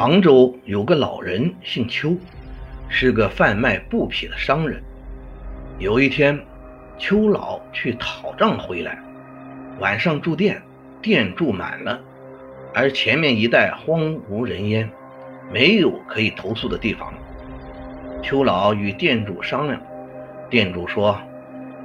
[0.00, 2.16] 杭州有个老人姓邱，
[2.88, 4.82] 是个贩卖布匹的商人。
[5.78, 6.40] 有一天，
[6.96, 8.98] 邱老去讨账回来，
[9.78, 10.62] 晚上住店，
[11.02, 12.00] 店住满了，
[12.72, 14.88] 而前面一带荒无人烟，
[15.52, 17.12] 没有可以投宿的地方。
[18.22, 19.78] 邱老与店主商量，
[20.48, 21.20] 店主说：“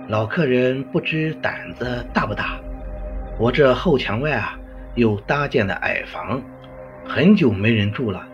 [0.07, 2.61] 老客人不知胆子大不大，
[3.37, 4.57] 我这后墙外啊
[4.95, 6.41] 有搭建的矮房。”
[7.07, 8.27] 很久没人住了，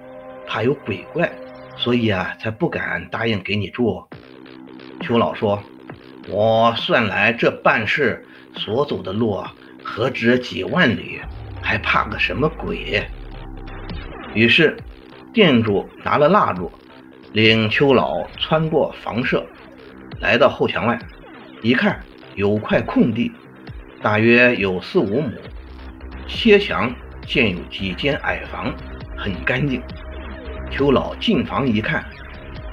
[0.47, 1.31] 怕有鬼怪，
[1.77, 4.03] 所以啊，才不敢答应给你住。
[5.01, 5.61] 邱老说
[6.29, 8.25] ：“我算来这办事
[8.55, 9.43] 所走的路，
[9.83, 11.19] 何止几万里，
[11.61, 13.03] 还怕个什么鬼？”
[14.33, 14.77] 于是，
[15.33, 16.71] 店主拿了蜡烛，
[17.33, 19.45] 领邱老穿过房舍，
[20.19, 20.97] 来到后墙外，
[21.61, 22.01] 一看
[22.35, 23.31] 有块空地，
[24.01, 25.31] 大约有四五亩，
[26.27, 26.93] 切墙。
[27.25, 28.73] 建有几间矮房，
[29.17, 29.81] 很干净。
[30.69, 32.05] 邱老进房一看，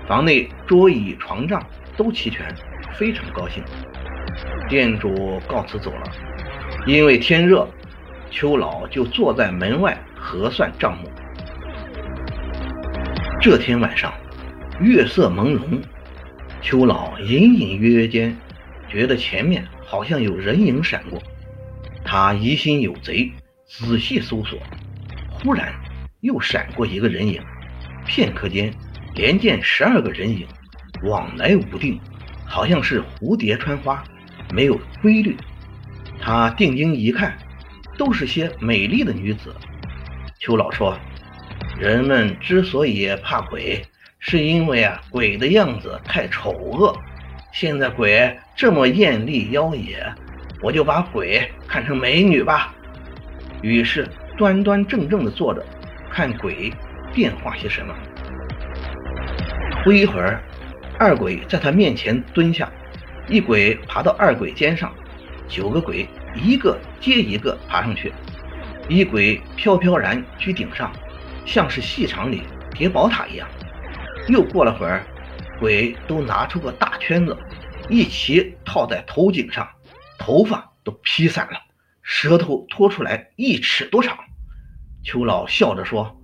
[0.06, 1.62] 房内桌椅床帐
[1.96, 2.46] 都齐全，
[2.94, 3.62] 非常高兴。
[4.68, 6.02] 店主告辞走了。
[6.86, 7.68] 因为天热，
[8.30, 11.10] 邱老就坐在门外核算账目。
[13.40, 14.12] 这天晚上，
[14.80, 15.80] 月色朦胧，
[16.60, 18.36] 邱老隐隐约约间
[18.88, 21.20] 觉得前面好像有人影闪过，
[22.04, 23.30] 他疑心有贼。
[23.68, 24.58] 仔细搜索，
[25.30, 25.74] 忽然
[26.20, 27.40] 又闪过一个人影，
[28.06, 28.72] 片刻间
[29.14, 30.46] 连见十二个人影，
[31.04, 32.00] 往来无定，
[32.46, 34.02] 好像是蝴蝶穿花，
[34.54, 35.36] 没有规律。
[36.18, 37.36] 他定睛一看，
[37.98, 39.54] 都是些美丽的女子。
[40.40, 40.98] 邱老说
[41.78, 43.84] ：“人们之所以怕鬼，
[44.18, 46.96] 是因为啊鬼的样子太丑恶。
[47.52, 50.14] 现在鬼这么艳丽妖冶，
[50.62, 52.74] 我就把鬼看成美女吧。”
[53.62, 55.64] 于是端端正正地坐着，
[56.10, 56.72] 看鬼
[57.12, 57.94] 变化些什么。
[59.84, 60.42] 不一会儿，
[60.98, 62.70] 二鬼在他面前蹲下，
[63.28, 64.92] 一鬼爬到二鬼肩上，
[65.48, 68.12] 九个鬼一个接一个爬上去，
[68.88, 70.92] 一鬼飘飘然居顶上，
[71.46, 72.42] 像是戏场里
[72.72, 73.48] 叠宝塔一样。
[74.28, 75.02] 又过了会儿，
[75.58, 77.36] 鬼都拿出个大圈子，
[77.88, 79.66] 一齐套在头颈上，
[80.18, 81.58] 头发都披散了。
[82.10, 84.16] 舌头拖出来一尺多长，
[85.04, 86.18] 邱老笑着说：“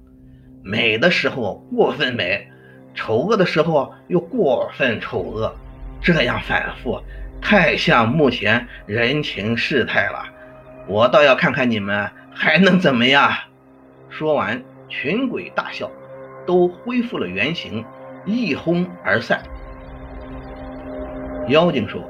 [0.65, 2.49] 美的时候过分美，
[2.95, 5.55] 丑恶的时候又过分丑恶，
[6.01, 6.99] 这样反复，
[7.39, 10.25] 太像目前人情世态了。
[10.89, 13.31] 我倒要看看你们还能怎么样。”
[14.09, 15.91] 说完，群鬼大笑，
[16.47, 17.85] 都恢复了原形，
[18.25, 19.43] 一哄而散。
[21.49, 22.03] 妖精说：“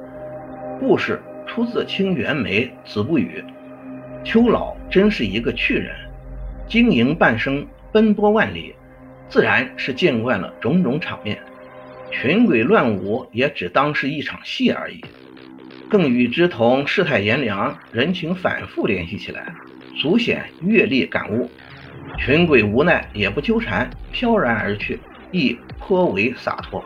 [0.79, 3.45] 故事出自清源梅《子不语》。”
[4.25, 5.95] 邱老真是一个趣人，
[6.67, 8.75] 经营半生，奔波万里，
[9.29, 11.39] 自然是见惯了种种场面。
[12.11, 15.05] 群鬼乱舞也只当是一场戏而已，
[15.91, 19.53] 更与之同世态炎凉、人情反复联系起来，
[20.01, 21.51] 足显阅历感悟。
[22.19, 24.99] 群鬼无奈也不纠缠，飘然而去，
[25.33, 26.83] 亦颇为洒脱。